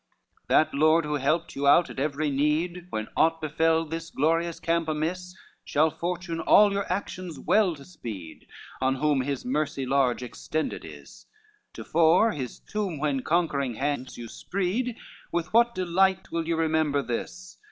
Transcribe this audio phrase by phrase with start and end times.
[0.01, 4.59] XCI "That Lord who helped you out at every need, When aught befell this glorious
[4.59, 8.47] camp amiss, Shall fortune all your actions well to speed,
[8.81, 11.27] On whom his mercy large extended is;
[11.71, 14.97] Tofore his tomb, when conquering hands you spreed,
[15.31, 17.59] With what delight will you remember this?